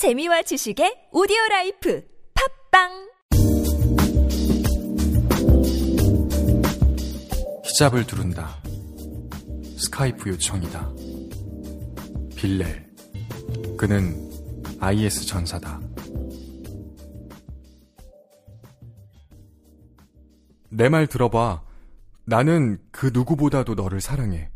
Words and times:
재미와 0.00 0.40
지식의 0.40 1.08
오디오 1.12 1.36
라이프 1.50 2.02
팝빵 2.70 2.88
히잡을 7.66 8.06
두른다. 8.06 8.62
스카이프 9.76 10.30
요청이다. 10.30 10.90
빌렐. 12.34 12.64
그는 13.76 14.16
IS 14.80 15.26
전사다. 15.26 15.78
내 20.70 20.88
말 20.88 21.08
들어봐. 21.08 21.62
나는 22.24 22.78
그 22.90 23.10
누구보다도 23.12 23.74
너를 23.74 24.00
사랑해. 24.00 24.50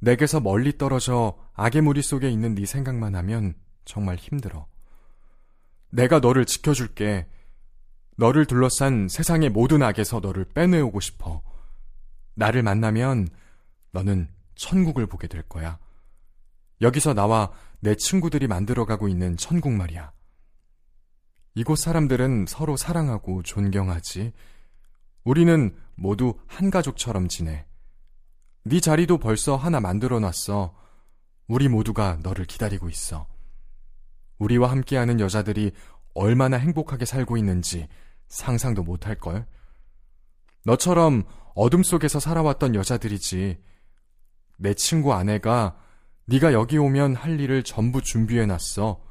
내게서 0.00 0.40
멀리 0.40 0.78
떨어져 0.78 1.36
악의 1.52 1.82
무리 1.82 2.00
속에 2.00 2.30
있는 2.30 2.54
네 2.54 2.64
생각만 2.64 3.14
하면 3.14 3.52
정말 3.84 4.16
힘들어. 4.16 4.66
내가 5.90 6.18
너를 6.18 6.44
지켜줄게. 6.44 7.26
너를 8.16 8.46
둘러싼 8.46 9.08
세상의 9.08 9.50
모든 9.50 9.82
악에서 9.82 10.20
너를 10.20 10.44
빼내오고 10.44 11.00
싶어. 11.00 11.42
나를 12.34 12.62
만나면 12.62 13.28
너는 13.92 14.28
천국을 14.54 15.06
보게 15.06 15.28
될 15.28 15.42
거야. 15.42 15.78
여기서 16.80 17.14
나와 17.14 17.52
내 17.80 17.94
친구들이 17.94 18.46
만들어가고 18.46 19.08
있는 19.08 19.36
천국 19.36 19.72
말이야. 19.72 20.12
이곳 21.54 21.78
사람들은 21.78 22.46
서로 22.48 22.76
사랑하고 22.76 23.42
존경하지. 23.42 24.32
우리는 25.24 25.76
모두 25.94 26.34
한 26.46 26.70
가족처럼 26.70 27.28
지내. 27.28 27.66
네 28.64 28.80
자리도 28.80 29.18
벌써 29.18 29.56
하나 29.56 29.78
만들어 29.80 30.18
놨어. 30.18 30.74
우리 31.46 31.68
모두가 31.68 32.18
너를 32.22 32.44
기다리고 32.46 32.88
있어. 32.88 33.26
우리와 34.38 34.70
함께하는 34.70 35.20
여자들이 35.20 35.72
얼마나 36.14 36.56
행복하게 36.56 37.04
살고 37.04 37.36
있는지 37.36 37.88
상상도 38.28 38.82
못할걸. 38.82 39.46
너처럼 40.64 41.24
어둠 41.54 41.82
속에서 41.82 42.18
살아왔던 42.20 42.74
여자들이지. 42.74 43.58
내 44.58 44.74
친구 44.74 45.12
아내가 45.12 45.76
네가 46.26 46.52
여기 46.52 46.78
오면 46.78 47.16
할 47.16 47.38
일을 47.38 47.62
전부 47.62 48.00
준비해 48.00 48.46
놨어. 48.46 49.02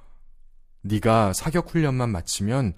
네가 0.81 1.33
사격 1.33 1.69
훈련만 1.69 2.09
마치면 2.09 2.73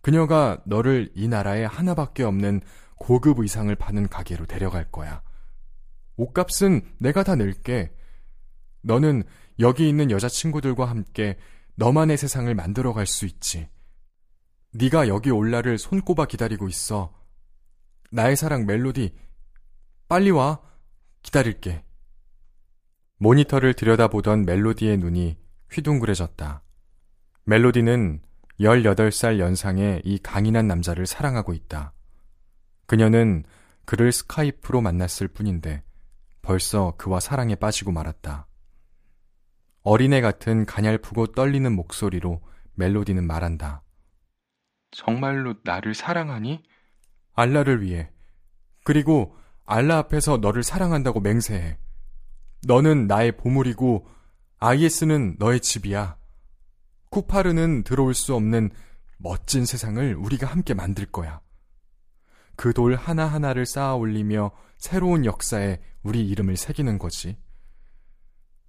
그녀가 0.00 0.60
너를 0.64 1.10
이 1.14 1.28
나라에 1.28 1.64
하나밖에 1.64 2.22
없는 2.22 2.60
고급 2.96 3.40
의상을 3.40 3.74
파는 3.74 4.08
가게로 4.08 4.46
데려갈 4.46 4.90
거야. 4.90 5.22
옷값은 6.16 6.82
내가 6.98 7.24
다 7.24 7.34
낼게. 7.34 7.92
너는 8.82 9.24
여기 9.58 9.88
있는 9.88 10.10
여자친구들과 10.10 10.86
함께 10.86 11.38
너만의 11.76 12.16
세상을 12.16 12.54
만들어갈 12.54 13.06
수 13.06 13.26
있지. 13.26 13.68
네가 14.74 15.08
여기 15.08 15.30
올 15.30 15.50
날을 15.50 15.78
손꼽아 15.78 16.26
기다리고 16.26 16.68
있어. 16.68 17.12
나의 18.10 18.36
사랑 18.36 18.66
멜로디, 18.66 19.14
빨리 20.08 20.30
와. 20.30 20.60
기다릴게. 21.22 21.84
모니터를 23.18 23.74
들여다보던 23.74 24.44
멜로디의 24.44 24.98
눈이 24.98 25.38
휘둥그레졌다. 25.70 26.62
멜로디는 27.44 28.20
18살 28.60 29.38
연상의 29.38 30.02
이 30.04 30.18
강인한 30.18 30.66
남자를 30.66 31.06
사랑하고 31.06 31.52
있다. 31.54 31.92
그녀는 32.86 33.44
그를 33.84 34.12
스카이프로 34.12 34.80
만났을 34.80 35.28
뿐인데 35.28 35.82
벌써 36.42 36.94
그와 36.98 37.20
사랑에 37.20 37.54
빠지고 37.54 37.92
말았다. 37.92 38.46
어린애 39.82 40.20
같은 40.20 40.64
가냘프고 40.64 41.28
떨리는 41.28 41.72
목소리로 41.74 42.40
멜로디는 42.74 43.26
말한다. 43.26 43.82
정말로 44.90 45.54
나를 45.64 45.94
사랑하니? 45.94 46.62
알라를 47.34 47.82
위해. 47.82 48.10
그리고 48.84 49.36
알라 49.64 49.98
앞에서 49.98 50.38
너를 50.38 50.62
사랑한다고 50.62 51.20
맹세해. 51.20 51.78
너는 52.66 53.06
나의 53.06 53.32
보물이고 53.36 54.06
IS는 54.58 55.36
너의 55.38 55.60
집이야. 55.60 56.16
쿠파르는 57.10 57.82
들어올 57.82 58.14
수 58.14 58.34
없는 58.34 58.70
멋진 59.18 59.64
세상을 59.66 60.14
우리가 60.14 60.46
함께 60.46 60.74
만들 60.74 61.06
거야. 61.06 61.40
그 62.56 62.72
돌 62.72 62.94
하나하나를 62.94 63.66
쌓아 63.66 63.94
올리며 63.94 64.52
새로운 64.78 65.24
역사에 65.24 65.80
우리 66.02 66.26
이름을 66.28 66.56
새기는 66.56 66.98
거지. 66.98 67.36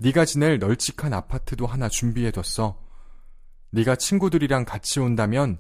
네가 0.04 0.26
지낼 0.26 0.60
널찍한 0.60 1.14
아파트도 1.14 1.66
하나 1.66 1.88
준비해뒀어. 1.88 2.78
네가 3.72 3.96
친구들이랑 3.96 4.66
같이 4.66 5.00
온다면 5.00 5.58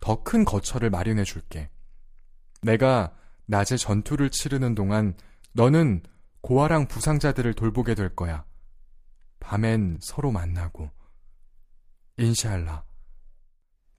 더 0.00 0.24
큰 0.24 0.44
거처를 0.44 0.90
마련해 0.90 1.22
줄게. 1.22 1.70
내가 2.60 3.14
낮에 3.46 3.76
전투를 3.76 4.30
치르는 4.30 4.74
동안 4.74 5.16
너는 5.52 6.02
고아랑 6.40 6.88
부상자들을 6.88 7.54
돌보게 7.54 7.94
될 7.94 8.08
거야. 8.16 8.44
밤엔 9.38 9.98
서로 10.00 10.32
만나고. 10.32 10.90
인샬라. 12.16 12.82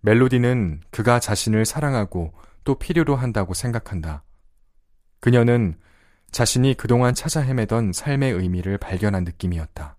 멜로디는 0.02 0.82
그가 0.92 1.22
자신을 1.22 1.66
사랑하고 1.66 2.34
또 2.66 2.76
필요로 2.76 3.16
한다고 3.16 3.54
생각한다. 3.54 4.26
그녀는 5.22 5.80
자신이 6.36 6.74
그동안 6.74 7.16
찾아 7.16 7.40
헤매던 7.40 7.94
삶의 7.94 8.34
의미를 8.34 8.78
발견한 8.78 9.24
느낌이었다. 9.24 9.96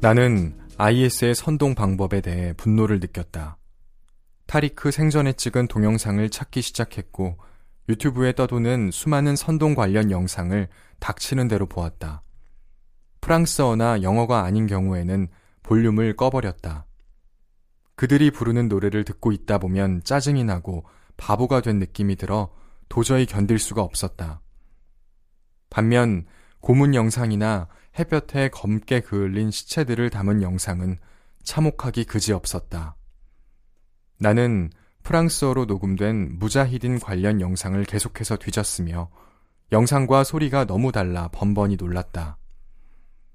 나는 0.00 0.58
IS의 0.76 1.36
선동 1.36 1.76
방법에 1.76 2.20
대해 2.20 2.52
분노를 2.54 2.98
느꼈다. 2.98 3.56
타리크 4.46 4.90
생전에 4.90 5.34
찍은 5.34 5.68
동영상을 5.68 6.28
찾기 6.30 6.62
시작했고 6.62 7.38
유튜브에 7.88 8.32
떠도는 8.32 8.90
수많은 8.90 9.36
선동 9.36 9.76
관련 9.76 10.10
영상을 10.10 10.66
닥치는 10.98 11.46
대로 11.46 11.66
보았다. 11.66 12.24
프랑스어나 13.20 14.02
영어가 14.02 14.42
아닌 14.42 14.66
경우에는 14.66 15.28
볼륨을 15.68 16.16
꺼버렸다. 16.16 16.86
그들이 17.94 18.30
부르는 18.30 18.68
노래를 18.68 19.04
듣고 19.04 19.32
있다 19.32 19.58
보면 19.58 20.02
짜증이 20.02 20.42
나고 20.42 20.86
바보가 21.18 21.60
된 21.60 21.78
느낌이 21.78 22.16
들어 22.16 22.50
도저히 22.88 23.26
견딜 23.26 23.58
수가 23.58 23.82
없었다. 23.82 24.40
반면 25.68 26.24
고문 26.60 26.94
영상이나 26.94 27.68
햇볕에 27.98 28.48
검게 28.48 29.00
그을린 29.00 29.50
시체들을 29.50 30.08
담은 30.08 30.40
영상은 30.40 30.96
참혹하기 31.42 32.04
그지없었다. 32.04 32.96
나는 34.18 34.70
프랑스어로 35.02 35.66
녹음된 35.66 36.38
무자히딘 36.38 36.98
관련 36.98 37.42
영상을 37.42 37.84
계속해서 37.84 38.36
뒤졌으며 38.36 39.10
영상과 39.70 40.24
소리가 40.24 40.64
너무 40.64 40.92
달라 40.92 41.28
번번이 41.28 41.76
놀랐다. 41.76 42.38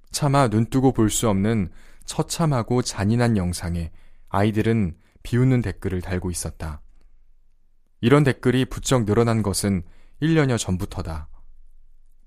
차마 0.10 0.48
눈뜨고 0.48 0.94
볼 0.94 1.12
수 1.12 1.30
없는 1.30 1.70
처참하고 2.06 2.82
잔인한 2.82 3.38
영상에 3.38 3.92
아이들은 4.30 4.98
비웃는 5.24 5.62
댓글을 5.62 6.02
달고 6.02 6.32
있었다. 6.32 6.82
이런 8.02 8.24
댓글이 8.24 8.66
부쩍 8.66 9.06
늘어난 9.06 9.42
것은 9.44 9.84
1년여 10.22 10.58
전부터다. 10.58 11.30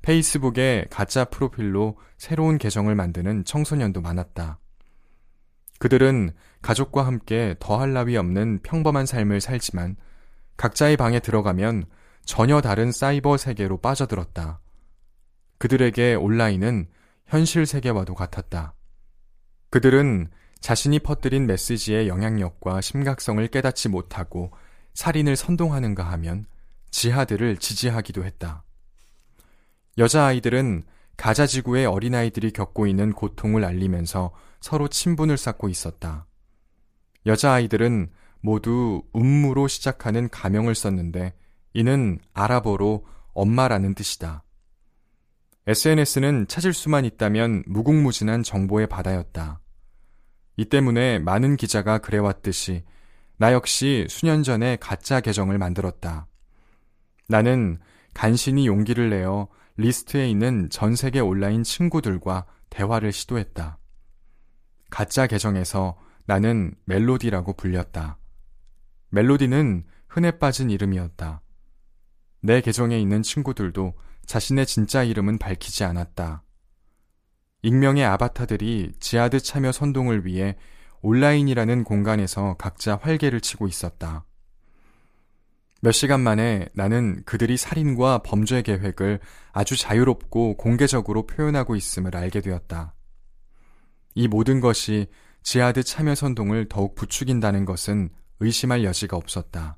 페이스북에 0.03 0.87
가짜 0.89 1.25
프로필로 1.25 1.99
새로운 2.17 2.59
계정을 2.59 2.95
만드는 2.95 3.45
청소년도 3.45 4.01
많았다. 4.01 4.61
그들은 5.79 6.33
가족과 6.63 7.05
함께 7.05 7.57
더할 7.59 7.93
나위 7.93 8.17
없는 8.17 8.61
평범한 8.63 9.05
삶을 9.05 9.41
살지만 9.41 9.97
각자의 10.57 10.97
방에 10.97 11.21
들어가면 11.21 11.87
전혀 12.25 12.61
다른 12.61 12.93
사이버 12.93 13.37
세계로 13.37 13.79
빠져들었다. 13.79 14.61
그들에게 15.59 16.15
온라인은 16.15 16.89
현실 17.27 17.67
세계와도 17.67 18.15
같았다. 18.15 18.76
그들은 19.71 20.28
자신이 20.60 20.98
퍼뜨린 21.01 21.47
메시지의 21.47 22.09
영향력과 22.09 22.80
심각성을 22.80 23.47
깨닫지 23.48 23.89
못하고 23.89 24.53
살인을 24.95 25.36
선동하는가 25.36 26.03
하면 26.13 26.47
지하들을 26.91 27.59
지지하기도 27.59 28.24
했다. 28.24 28.65
여자아이들은 29.98 30.84
가자지구의 31.16 31.86
어린아이들이 31.86 32.51
겪고 32.51 32.86
있는 32.86 33.13
고통을 33.13 33.65
알리면서 33.65 34.33
서로 34.60 34.89
친분을 34.89 35.36
쌓고 35.36 35.69
있었다. 35.69 36.27
여자아이들은 37.27 38.10
모두 38.41 39.03
음무로 39.15 39.69
시작하는 39.69 40.28
가명을 40.28 40.74
썼는데 40.74 41.34
이는 41.74 42.19
아랍어로 42.33 43.07
엄마라는 43.33 43.95
뜻이다. 43.95 44.42
SNS는 45.68 46.47
찾을 46.47 46.72
수만 46.72 47.04
있다면 47.04 47.65
무궁무진한 47.66 48.45
정보의 48.45 48.86
바다였다. 48.86 49.60
이 50.57 50.65
때문에 50.65 51.18
많은 51.18 51.57
기자가 51.57 51.98
그래왔듯이 51.98 52.84
나 53.36 53.53
역시 53.53 54.07
수년 54.09 54.45
전에 54.45 54.77
가짜 54.77 55.21
계정을 55.21 55.59
만들었다. 55.59 56.28
나는 57.28 57.78
간신히 58.15 58.68
용기를 58.68 59.10
내어 59.10 59.48
리스트에 59.77 60.30
있는 60.30 60.71
전 60.71 60.95
세계 60.95 61.18
온라인 61.18 61.65
친구들과 61.65 62.47
대화를 62.71 63.10
시도했다. 63.10 63.78
가짜 64.89 65.27
계정에서 65.27 65.98
나는 66.27 66.74
멜로디라고 66.84 67.54
불렸다. 67.54 68.19
멜로디는 69.10 69.84
흔해 70.09 70.39
빠진 70.39 70.71
이름이었다. 70.71 71.42
내 72.41 72.60
계정에 72.60 72.98
있는 72.98 73.22
친구들도 73.22 73.95
자신의 74.27 74.67
진짜 74.67 75.03
이름은 75.03 75.39
밝히지 75.39 75.84
않았다. 75.84 76.43
익명의 77.63 78.05
아바타들이 78.05 78.93
지하드 79.01 79.41
참여 79.41 79.73
선동을 79.73 80.27
위해 80.27 80.57
온라인이라는 81.03 81.84
공간에서 81.84 82.57
각자 82.59 82.97
활개를 83.01 83.41
치고 83.41 83.67
있었다. 83.69 84.25
몇 85.83 85.93
시간 85.93 86.21
만에 86.21 86.69
나는 86.75 87.23
그들이 87.25 87.57
살인과 87.57 88.19
범죄 88.19 88.63
계획을 88.63 89.21
아주 89.53 89.77
자유롭고 89.77 90.57
공개적으로 90.57 91.27
표현하고 91.27 91.77
있음을 91.77 92.17
알게 92.17 92.41
되었다. 92.41 92.95
이 94.15 94.27
모든 94.27 94.61
것이 94.61 95.07
지하드 95.43 95.83
참여 95.84 96.15
선동을 96.15 96.69
더욱 96.69 96.95
부추긴다는 96.95 97.67
것은 97.67 98.09
의심할 98.41 98.84
여지가 98.84 99.17
없었다. 99.17 99.77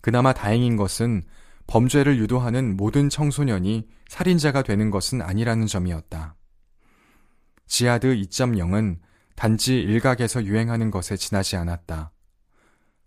그나마 0.00 0.32
다행인 0.34 0.76
것은 0.76 1.24
범죄를 1.66 2.18
유도하는 2.18 2.76
모든 2.76 3.08
청소년이 3.08 3.88
살인자가 4.08 4.62
되는 4.62 4.90
것은 4.90 5.22
아니라는 5.22 5.66
점이었다. 5.66 6.36
지하드 7.66 8.14
2.0은 8.14 8.98
단지 9.36 9.80
일각에서 9.80 10.44
유행하는 10.44 10.90
것에 10.90 11.16
지나지 11.16 11.56
않았다. 11.56 12.12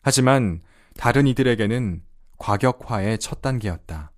하지만 0.02 0.62
다른 0.96 1.28
이들에게는 1.28 2.02
과격화의 2.38 3.20
첫 3.20 3.42
단계였다. 3.42 4.12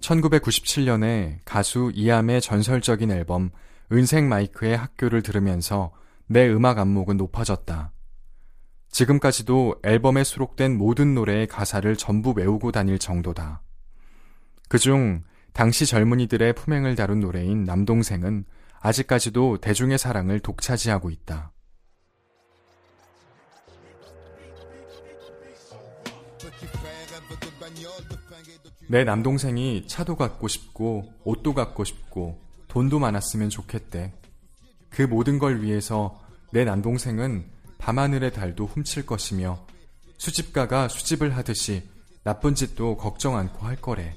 1997년에 0.00 1.38
가수 1.44 1.92
이암의 1.94 2.40
전설적인 2.40 3.12
앨범 3.12 3.50
은색 3.92 4.24
마이크의 4.24 4.76
학교를 4.76 5.22
들으면서 5.22 5.92
내 6.26 6.48
음악 6.48 6.78
안목은 6.78 7.16
높아졌다. 7.16 7.92
지금까지도 8.88 9.80
앨범에 9.82 10.24
수록된 10.24 10.76
모든 10.76 11.14
노래의 11.14 11.46
가사를 11.48 11.96
전부 11.96 12.32
외우고 12.36 12.70
다닐 12.72 12.98
정도다. 12.98 13.62
그중 14.68 15.24
당시 15.52 15.86
젊은이들의 15.86 16.52
품행을 16.54 16.94
다룬 16.94 17.20
노래인 17.20 17.64
남동생은 17.64 18.44
아직까지도 18.80 19.58
대중의 19.58 19.98
사랑을 19.98 20.38
독차지하고 20.40 21.10
있다. 21.10 21.52
내 28.88 29.04
남동생이 29.04 29.86
차도 29.86 30.16
갖고 30.16 30.48
싶고 30.48 31.12
옷도 31.24 31.54
갖고 31.54 31.84
싶고 31.84 32.49
돈도 32.70 33.00
많았으면 33.00 33.50
좋겠대. 33.50 34.14
그 34.88 35.02
모든 35.02 35.38
걸 35.38 35.62
위해서 35.62 36.20
내 36.52 36.64
남동생은 36.64 37.50
밤하늘의 37.78 38.32
달도 38.32 38.66
훔칠 38.66 39.06
것이며 39.06 39.66
수집가가 40.18 40.88
수집을 40.88 41.36
하듯이 41.36 41.82
나쁜 42.22 42.54
짓도 42.54 42.96
걱정 42.96 43.36
않고 43.36 43.66
할 43.66 43.76
거래. 43.76 44.16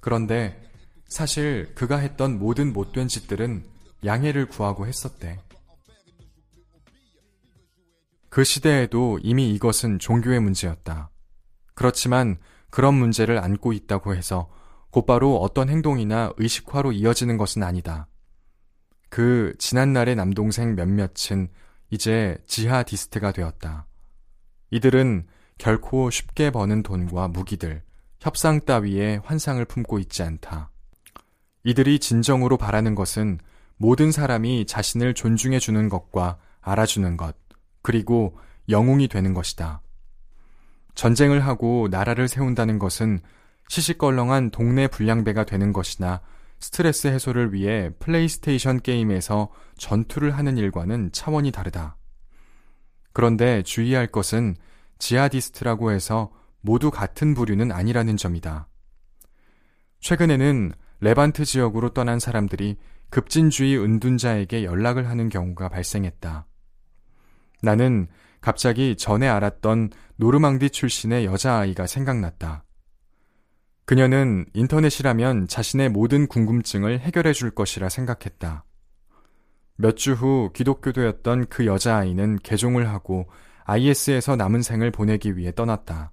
그런데 0.00 0.60
사실 1.08 1.72
그가 1.74 1.98
했던 1.98 2.38
모든 2.38 2.72
못된 2.72 3.08
짓들은 3.08 3.64
양해를 4.04 4.46
구하고 4.46 4.86
했었대. 4.86 5.38
그 8.28 8.44
시대에도 8.44 9.20
이미 9.22 9.50
이것은 9.50 9.98
종교의 9.98 10.40
문제였다. 10.40 11.10
그렇지만 11.74 12.38
그런 12.70 12.94
문제를 12.94 13.38
안고 13.38 13.72
있다고 13.72 14.14
해서 14.14 14.50
곧바로 14.92 15.38
어떤 15.38 15.70
행동이나 15.70 16.32
의식화로 16.36 16.92
이어지는 16.92 17.38
것은 17.38 17.62
아니다. 17.62 18.08
그 19.08 19.54
지난날의 19.58 20.16
남동생 20.16 20.74
몇몇은 20.74 21.48
이제 21.90 22.36
지하디스트가 22.46 23.32
되었다. 23.32 23.86
이들은 24.70 25.26
결코 25.56 26.10
쉽게 26.10 26.50
버는 26.50 26.82
돈과 26.82 27.28
무기들, 27.28 27.82
협상 28.20 28.60
따위의 28.60 29.22
환상을 29.24 29.64
품고 29.64 29.98
있지 29.98 30.22
않다. 30.22 30.70
이들이 31.64 31.98
진정으로 31.98 32.58
바라는 32.58 32.94
것은 32.94 33.38
모든 33.78 34.12
사람이 34.12 34.66
자신을 34.66 35.14
존중해 35.14 35.58
주는 35.58 35.88
것과 35.88 36.38
알아주는 36.60 37.16
것, 37.16 37.34
그리고 37.80 38.38
영웅이 38.68 39.08
되는 39.08 39.32
것이다. 39.32 39.80
전쟁을 40.94 41.40
하고 41.46 41.88
나라를 41.90 42.28
세운다는 42.28 42.78
것은 42.78 43.20
시시껄렁한 43.72 44.50
동네 44.50 44.86
불량배가 44.86 45.44
되는 45.44 45.72
것이나 45.72 46.20
스트레스 46.60 47.06
해소를 47.06 47.54
위해 47.54 47.88
플레이스테이션 48.00 48.82
게임에서 48.82 49.48
전투를 49.78 50.36
하는 50.36 50.58
일과는 50.58 51.10
차원이 51.12 51.52
다르다. 51.52 51.96
그런데 53.14 53.62
주의할 53.62 54.08
것은 54.08 54.56
지하디스트라고 54.98 55.90
해서 55.90 56.30
모두 56.60 56.90
같은 56.90 57.32
부류는 57.32 57.72
아니라는 57.72 58.18
점이다. 58.18 58.68
최근에는 60.00 60.72
레반트 61.00 61.46
지역으로 61.46 61.94
떠난 61.94 62.18
사람들이 62.20 62.76
급진주의 63.08 63.78
은둔자에게 63.78 64.64
연락을 64.64 65.08
하는 65.08 65.30
경우가 65.30 65.70
발생했다. 65.70 66.46
나는 67.62 68.08
갑자기 68.42 68.96
전에 68.96 69.28
알았던 69.28 69.92
노르망디 70.16 70.68
출신의 70.68 71.24
여자아이가 71.24 71.86
생각났다. 71.86 72.64
그녀는 73.84 74.46
인터넷이라면 74.54 75.48
자신의 75.48 75.88
모든 75.88 76.26
궁금증을 76.26 77.00
해결해 77.00 77.32
줄 77.32 77.50
것이라 77.50 77.88
생각했다. 77.88 78.64
몇 79.76 79.96
주 79.96 80.14
후 80.14 80.50
기독교도였던 80.54 81.46
그 81.46 81.66
여자아이는 81.66 82.38
개종을 82.42 82.88
하고 82.88 83.28
IS에서 83.64 84.36
남은 84.36 84.62
생을 84.62 84.90
보내기 84.90 85.36
위해 85.36 85.52
떠났다. 85.52 86.12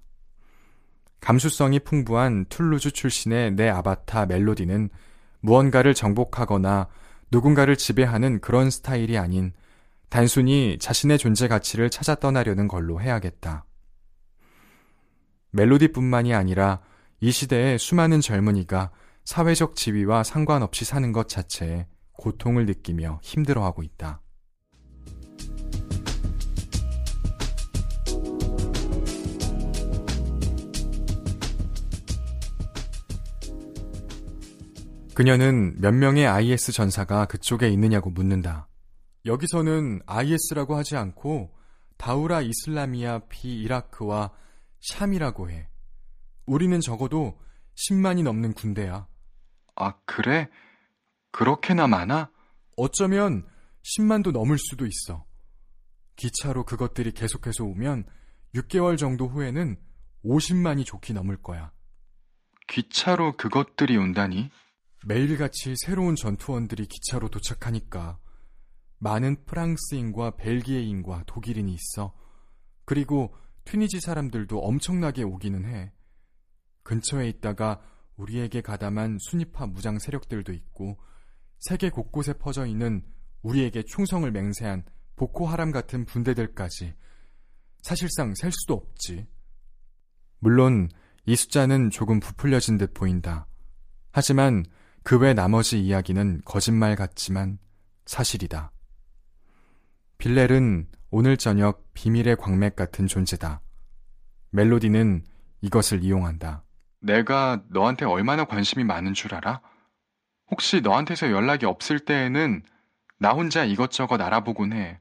감수성이 1.20 1.78
풍부한 1.80 2.46
툴루즈 2.48 2.92
출신의 2.92 3.52
내 3.52 3.68
아바타 3.68 4.26
멜로디는 4.26 4.88
무언가를 5.40 5.94
정복하거나 5.94 6.88
누군가를 7.30 7.76
지배하는 7.76 8.40
그런 8.40 8.70
스타일이 8.70 9.18
아닌 9.18 9.52
단순히 10.08 10.78
자신의 10.80 11.18
존재 11.18 11.46
가치를 11.46 11.90
찾아 11.90 12.14
떠나려는 12.14 12.66
걸로 12.66 13.00
해야겠다. 13.00 13.64
멜로디뿐만이 15.52 16.34
아니라 16.34 16.80
이 17.22 17.30
시대의 17.30 17.78
수많은 17.78 18.22
젊은이가 18.22 18.90
사회적 19.24 19.76
지위와 19.76 20.24
상관없이 20.24 20.86
사는 20.86 21.12
것 21.12 21.28
자체에 21.28 21.86
고통을 22.12 22.64
느끼며 22.64 23.20
힘들어하고 23.22 23.82
있다. 23.82 24.22
그녀는 35.14 35.78
몇 35.78 35.92
명의 35.92 36.26
IS 36.26 36.72
전사가 36.72 37.26
그쪽에 37.26 37.68
있느냐고 37.68 38.08
묻는다. 38.08 38.68
여기서는 39.26 40.00
IS라고 40.06 40.76
하지 40.76 40.96
않고 40.96 41.50
다우라 41.98 42.40
이슬라미아 42.40 43.20
피 43.28 43.60
이라크와 43.60 44.30
샴이라고 44.80 45.50
해. 45.50 45.69
우리는 46.50 46.80
적어도 46.80 47.38
10만이 47.76 48.24
넘는 48.24 48.54
군대야. 48.54 49.06
아, 49.76 49.92
그래? 50.04 50.50
그렇게나 51.30 51.86
많아? 51.86 52.32
어쩌면 52.76 53.46
10만도 53.84 54.32
넘을 54.32 54.58
수도 54.58 54.84
있어. 54.84 55.24
기차로 56.16 56.64
그것들이 56.64 57.12
계속해서 57.12 57.62
오면 57.62 58.04
6개월 58.56 58.98
정도 58.98 59.28
후에는 59.28 59.76
50만이 60.24 60.84
좋게 60.84 61.12
넘을 61.12 61.40
거야. 61.40 61.70
기차로 62.66 63.36
그것들이 63.36 63.96
온다니? 63.96 64.50
매일같이 65.06 65.76
새로운 65.76 66.16
전투원들이 66.16 66.86
기차로 66.86 67.28
도착하니까 67.28 68.18
많은 68.98 69.44
프랑스인과 69.44 70.32
벨기에인과 70.32 71.26
독일인이 71.28 71.72
있어. 71.72 72.12
그리고 72.86 73.36
튀니지 73.66 74.00
사람들도 74.00 74.58
엄청나게 74.58 75.22
오기는 75.22 75.64
해. 75.64 75.92
근처에 76.90 77.28
있다가 77.28 77.80
우리에게 78.16 78.62
가담한 78.62 79.18
순위파 79.20 79.68
무장 79.68 80.00
세력들도 80.00 80.52
있고 80.52 80.98
세계 81.60 81.88
곳곳에 81.88 82.32
퍼져 82.32 82.66
있는 82.66 83.04
우리에게 83.42 83.84
충성을 83.84 84.28
맹세한 84.28 84.82
보코하람 85.14 85.70
같은 85.70 86.04
분대들까지 86.04 86.94
사실상 87.82 88.34
셀 88.34 88.50
수도 88.50 88.74
없지. 88.74 89.28
물론 90.40 90.88
이 91.26 91.36
숫자는 91.36 91.90
조금 91.90 92.18
부풀려진 92.18 92.76
듯 92.76 92.92
보인다. 92.92 93.46
하지만 94.10 94.64
그 95.04 95.18
외 95.18 95.32
나머지 95.32 95.80
이야기는 95.80 96.42
거짓말 96.44 96.96
같지만 96.96 97.58
사실이다. 98.04 98.72
빌렐은 100.18 100.88
오늘 101.10 101.36
저녁 101.36 101.84
비밀의 101.94 102.34
광맥 102.36 102.74
같은 102.74 103.06
존재다. 103.06 103.62
멜로디는 104.50 105.24
이것을 105.60 106.02
이용한다. 106.02 106.64
내가 107.00 107.62
너한테 107.68 108.04
얼마나 108.04 108.44
관심이 108.44 108.84
많은 108.84 109.14
줄 109.14 109.34
알아? 109.34 109.60
혹시 110.50 110.80
너한테서 110.80 111.30
연락이 111.30 111.66
없을 111.66 111.98
때에는 111.98 112.62
나 113.18 113.30
혼자 113.30 113.64
이것저것 113.64 114.20
알아보곤 114.20 114.72
해. 114.72 115.00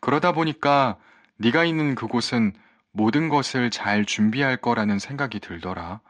그러다 0.00 0.32
보니까 0.32 0.98
네가 1.38 1.64
있는 1.64 1.94
그곳은 1.94 2.52
모든 2.92 3.28
것을 3.28 3.70
잘 3.70 4.04
준비할 4.04 4.56
거라는 4.56 4.98
생각이 4.98 5.40
들더라. 5.40 6.00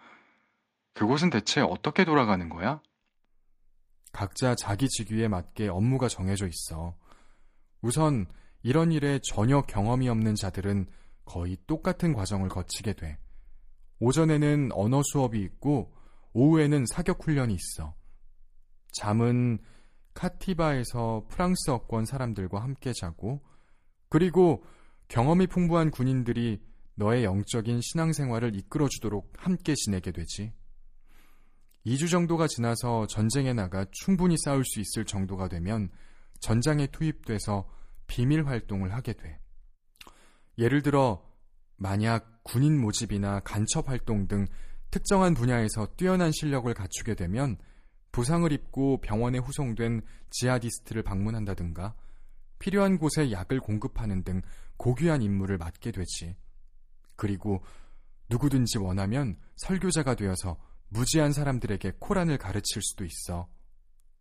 그곳은 0.95 1.31
대체 1.31 1.61
어떻게 1.61 2.05
돌아가는 2.05 2.49
거야? 2.49 2.81
각자 4.12 4.55
자기 4.55 4.88
직위에 4.88 5.28
맞게 5.28 5.69
업무가 5.69 6.09
정해져 6.09 6.47
있어. 6.47 6.97
우선 7.83 8.26
이런 8.62 8.90
일에 8.90 9.21
전혀 9.23 9.61
경험이 9.62 10.09
없는 10.09 10.35
자들은 10.35 10.87
거의 11.25 11.57
똑같은 11.67 12.14
과정을 12.14 12.49
거치게 12.49 12.95
돼. 12.95 13.19
오전에는 14.00 14.71
언어 14.73 15.02
수업이 15.02 15.40
있고 15.40 15.93
오후에는 16.33 16.87
사격 16.87 17.25
훈련이 17.25 17.55
있어. 17.55 17.95
잠은 18.93 19.59
카티바에서 20.14 21.26
프랑스어권 21.28 22.05
사람들과 22.05 22.61
함께 22.62 22.93
자고 22.93 23.43
그리고 24.09 24.64
경험이 25.09 25.47
풍부한 25.47 25.90
군인들이 25.90 26.61
너의 26.95 27.25
영적인 27.25 27.81
신앙생활을 27.81 28.57
이끌어주도록 28.57 29.33
함께 29.37 29.75
지내게 29.75 30.11
되지. 30.12 30.52
2주 31.87 32.11
정도가 32.11 32.49
지나서 32.49 33.07
전쟁에 33.07 33.52
나가 33.52 33.87
충분히 33.93 34.37
싸울 34.37 34.64
수 34.64 34.81
있을 34.81 35.05
정도가 35.05 35.49
되면 35.49 35.90
전장에 36.40 36.88
투입돼서 36.88 37.69
비밀 38.07 38.47
활동을 38.47 38.93
하게 38.93 39.12
돼. 39.12 39.38
예를 40.59 40.83
들어, 40.83 41.25
만약 41.76 42.38
군인 42.49 42.81
모집이나 42.81 43.40
간첩 43.40 43.90
활동 43.90 44.26
등 44.26 44.47
특정한 44.90 45.35
분야에서 45.35 45.87
뛰어난 45.99 46.33
실력을 46.33 46.73
갖추게 46.73 47.14
되면 47.14 47.59
부상을 48.11 48.50
입고 48.50 49.02
병원에 49.02 49.37
후송된 49.37 50.00
지하디스트를 50.31 51.02
방문한다든가 51.02 51.95
필요한 52.59 52.97
곳에 52.99 53.31
약을 53.31 53.61
공급하는 53.61 54.25
등 54.25 54.40
고귀한 54.78 55.21
임무를 55.21 55.59
맡게 55.59 55.93
되지. 55.93 56.37
그리고 57.17 57.62
누구든지 58.31 58.78
원하면 58.78 59.37
설교자가 59.57 60.14
되어서 60.14 60.59
무지한 60.88 61.35
사람들에게 61.35 61.97
코란을 61.99 62.38
가르칠 62.38 62.81
수도 62.81 63.05
있어. 63.05 63.47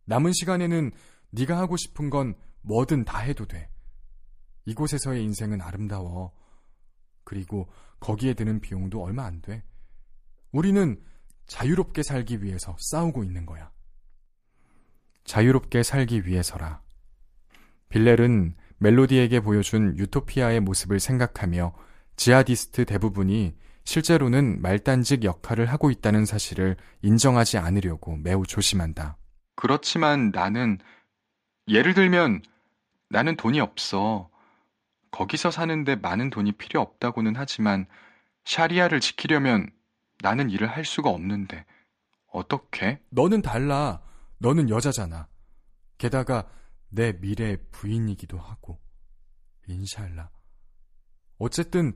남은 0.04 0.34
시간에는 0.34 0.92
네가 1.30 1.58
하고 1.58 1.78
싶은 1.78 2.10
건 2.10 2.36
뭐든 2.62 3.06
다 3.06 3.20
해도 3.20 3.46
돼. 3.46 3.70
이곳에서의 4.66 5.24
인생은 5.24 5.62
아름다워. 5.62 6.34
그리고 7.24 7.70
거기에 8.00 8.34
드는 8.34 8.60
비용도 8.60 9.04
얼마 9.04 9.26
안 9.26 9.42
돼. 9.42 9.64
우리는 10.52 11.00
자유롭게 11.48 12.04
살기 12.04 12.44
위해서 12.44 12.76
싸우고 12.80 13.24
있는 13.24 13.46
거야. 13.46 13.72
자유롭게 15.24 15.84
살기 15.84 16.26
위해서라. 16.26 16.82
빌렐은 17.90 18.56
멜로디에게 18.80 19.40
보여준 19.40 19.98
유토피아의 19.98 20.60
모습을 20.62 21.00
생각하며 21.00 21.74
지하디스트 22.16 22.86
대부분이 22.86 23.56
실제로는 23.84 24.62
말단직 24.62 25.24
역할을 25.24 25.68
하고 25.68 25.90
있다는 25.92 26.26
사실을 26.26 26.76
인정하지 27.02 27.58
않으려고 27.58 28.18
매우 28.18 28.46
조심한다. 28.46 29.18
그렇지만 29.56 30.32
나는, 30.32 30.78
예를 31.70 31.94
들면, 31.94 32.42
나는 33.10 33.38
돈이 33.38 33.62
없어. 33.62 34.30
거기서 35.12 35.52
사는데 35.52 35.96
많은 35.96 36.30
돈이 36.30 36.54
필요 36.54 36.82
없다고는 36.82 37.36
하지만, 37.36 37.88
샤리아를 38.46 39.00
지키려면 39.00 39.70
나는 40.22 40.50
일을 40.50 40.68
할 40.68 40.86
수가 40.86 41.10
없는데, 41.10 41.66
어떻게? 42.32 43.02
너는 43.10 43.42
달라. 43.42 44.02
너는 44.40 44.70
여자잖아. 44.70 45.28
게다가 45.98 46.48
내 46.90 47.14
미래의 47.14 47.58
부인이기도 47.72 48.38
하고. 48.38 48.80
인샬라. 49.68 50.30
어쨌든 51.40 51.94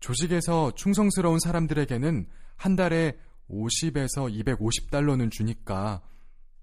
조직에서 0.00 0.72
충성스러운 0.74 1.38
사람들에게는 1.40 2.28
한 2.56 2.76
달에 2.76 3.18
50에서 3.50 4.30
250달러는 4.44 5.30
주니까 5.30 6.02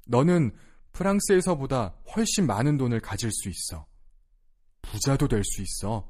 너는 0.07 0.55
프랑스에서보다 0.93 1.95
훨씬 2.15 2.47
많은 2.47 2.77
돈을 2.77 2.99
가질 2.99 3.29
수 3.31 3.49
있어. 3.49 3.85
부자도 4.91 5.27
될 5.27 5.43
수 5.43 5.61
있어. 5.61 6.07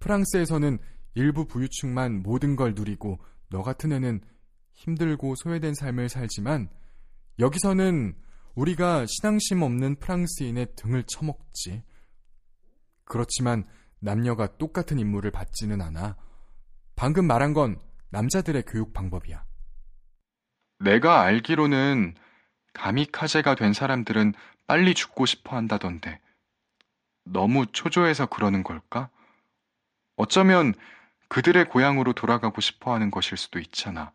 프랑스에서는 0.00 0.78
일부 1.14 1.46
부유층만 1.46 2.22
모든 2.22 2.56
걸 2.56 2.74
누리고 2.74 3.18
너 3.50 3.62
같은 3.62 3.92
애는 3.92 4.20
힘들고 4.72 5.34
소외된 5.34 5.74
삶을 5.74 6.08
살지만 6.08 6.70
여기서는 7.38 8.14
우리가 8.54 9.06
신앙심 9.06 9.62
없는 9.62 9.96
프랑스인의 9.96 10.74
등을 10.76 11.04
쳐먹지. 11.04 11.82
그렇지만 13.04 13.64
남녀가 14.00 14.56
똑같은 14.58 14.98
임무를 14.98 15.30
받지는 15.30 15.80
않아. 15.80 16.16
방금 16.94 17.26
말한 17.26 17.52
건 17.52 17.80
남자들의 18.10 18.62
교육 18.66 18.92
방법이야. 18.92 19.44
내가 20.80 21.22
알기로는 21.22 22.14
가미카제가 22.74 23.54
된 23.56 23.72
사람들은 23.72 24.34
빨리 24.66 24.94
죽고 24.94 25.26
싶어 25.26 25.56
한다던데. 25.56 26.20
너무 27.32 27.66
초조해서 27.66 28.26
그러는 28.26 28.62
걸까? 28.62 29.10
어쩌면 30.16 30.74
그들의 31.28 31.68
고향으로 31.68 32.12
돌아가고 32.12 32.60
싶어 32.60 32.92
하는 32.94 33.10
것일 33.10 33.36
수도 33.36 33.58
있잖아. 33.58 34.12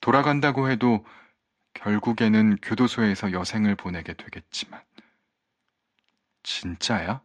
돌아간다고 0.00 0.68
해도 0.68 1.04
결국에는 1.74 2.56
교도소에서 2.62 3.32
여생을 3.32 3.76
보내게 3.76 4.14
되겠지만. 4.14 4.82
진짜야? 6.42 7.22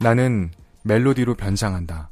나는 0.00 0.50
멜로디로 0.84 1.34
변장한다. 1.34 2.10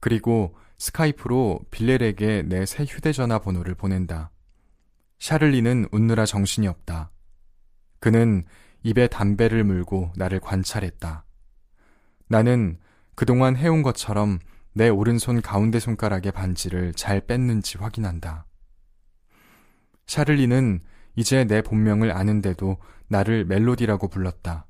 그리고 0.00 0.56
스카이프로 0.78 1.60
빌렐에게 1.70 2.42
내 2.42 2.64
새 2.64 2.84
휴대전화 2.84 3.40
번호를 3.40 3.74
보낸다. 3.74 4.30
샤를리는 5.18 5.88
웃느라 5.90 6.24
정신이 6.24 6.68
없다. 6.68 7.10
그는 7.98 8.44
입에 8.84 9.08
담배를 9.08 9.64
물고 9.64 10.12
나를 10.14 10.38
관찰했다. 10.38 11.24
나는 12.28 12.78
그동안 13.16 13.56
해온 13.56 13.82
것처럼 13.82 14.38
내 14.72 14.88
오른손 14.88 15.42
가운데 15.42 15.80
손가락의 15.80 16.30
반지를 16.30 16.94
잘 16.94 17.20
뺐는지 17.20 17.78
확인한다. 17.78 18.46
샤를리는 20.06 20.80
이제 21.16 21.44
내 21.44 21.60
본명을 21.60 22.12
아는데도 22.12 22.76
나를 23.08 23.44
멜로디라고 23.46 24.06
불렀다. 24.06 24.66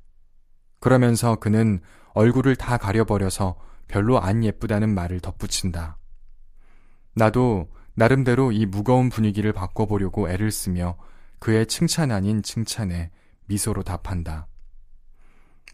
그러면서 0.79 1.35
그는 1.35 1.81
얼굴을 2.13 2.55
다 2.55 2.77
가려버려서 2.77 3.59
별로 3.87 4.19
안 4.19 4.43
예쁘다는 4.43 4.95
말을 4.95 5.19
덧붙인다. 5.19 5.98
나도 7.13 7.69
나름대로 7.93 8.51
이 8.51 8.65
무거운 8.65 9.09
분위기를 9.09 9.51
바꿔보려고 9.51 10.29
애를 10.29 10.51
쓰며 10.51 10.97
그의 11.39 11.65
칭찬 11.67 12.11
아닌 12.11 12.41
칭찬에 12.43 13.11
미소로 13.47 13.83
답한다. 13.83 14.47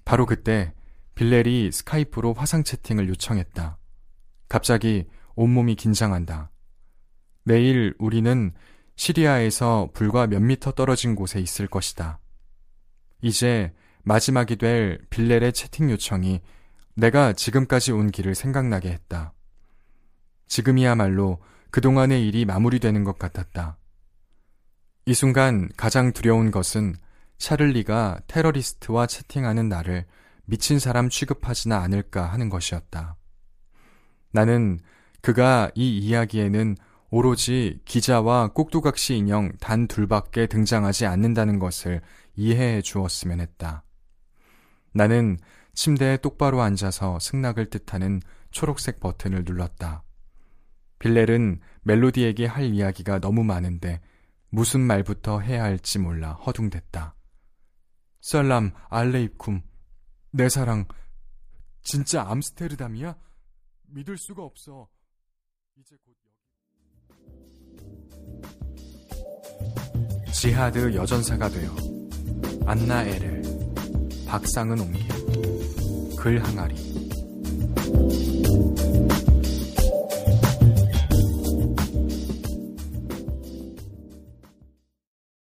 바로 0.06 0.26
그때 0.26 0.74
빌렐이 1.16 1.72
스카이프로 1.72 2.34
화상 2.34 2.64
채팅을 2.64 3.10
요청했다. 3.10 3.78
갑자기 4.50 5.08
온몸이 5.36 5.76
긴장한다. 5.76 6.52
내일 7.44 7.94
우리는 8.00 8.54
시리아에서 8.96 9.90
불과 9.94 10.26
몇 10.28 10.42
미터 10.42 10.72
떨어진 10.72 11.16
곳에 11.16 11.40
있을 11.40 11.68
것이다. 11.68 12.20
이제 13.22 13.74
마지막이 14.04 14.56
될 14.56 15.00
빌렐의 15.10 15.54
채팅 15.54 15.92
요청이 15.92 16.42
내가 16.96 17.34
지금까지 17.34 17.92
온 17.92 18.10
길을 18.10 18.36
생각나게 18.36 18.90
했다. 18.90 19.35
지금이야말로 20.48 21.40
그동안의 21.72 22.28
일이 22.28 22.46
마무리되는 22.46 23.04
것 23.04 23.20
같았다. 23.20 23.78
이 25.06 25.14
순간 25.14 25.70
가장 25.78 26.14
두려운 26.14 26.52
것은 26.52 26.96
샤를리가 27.38 28.22
테러리스트와 28.28 29.08
채팅하는 29.08 29.70
나를 29.70 30.06
미친 30.46 30.80
사람 30.80 31.10
취급하지나 31.10 31.80
않을까 31.80 32.26
하는 32.26 32.50
것이었다. 32.50 33.18
나는 34.32 34.80
그가 35.22 35.72
이 35.76 35.98
이야기에는 35.98 36.78
오로지 37.10 37.80
기자와 37.86 38.50
꼭두각시 38.50 39.16
인형 39.16 39.52
단 39.60 39.88
둘밖에 39.88 40.48
등장하지 40.48 41.06
않는다는 41.06 41.60
것을 41.60 42.02
이해해 42.36 42.82
주었으면 42.82 43.40
했다. 43.40 43.84
나는 44.94 45.38
침대에 45.74 46.18
똑바로 46.18 46.62
앉아서 46.62 47.20
승낙을 47.20 47.70
뜻하는 47.70 48.22
초록색 48.52 49.00
버튼을 49.00 49.44
눌렀다. 49.46 50.04
빌렐은 51.06 51.62
멜로디에게 51.84 52.48
할 52.48 52.74
이야기가 52.74 53.20
너무 53.20 53.44
많은데 53.44 54.02
무슨 54.50 54.82
말부터 54.82 55.40
해야 55.40 55.62
할지 55.64 56.00
몰라 56.00 56.32
허둥댔다. 56.34 57.14
썰람 58.22 58.72
알레이쿰 58.90 59.62
내 60.32 60.50
사랑 60.50 60.88
진짜 61.84 62.28
암스테르담이야? 62.28 63.16
믿을 63.90 64.18
수가 64.18 64.42
없어. 64.44 64.90
이제 65.78 65.96
곧 66.04 66.16
여기. 70.26 70.32
지하드 70.34 70.96
여전사가 70.96 71.50
되어 71.50 71.76
안나 72.66 73.04
에를 73.04 73.44
박상은 74.28 74.80
옮긴 74.80 75.08
글 76.18 76.44
항아리 76.44 76.74